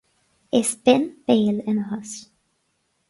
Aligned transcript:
Is 0.59 0.71
binn 0.83 1.03
béal 1.25 1.57
ina 1.69 1.85
thost 1.89 2.21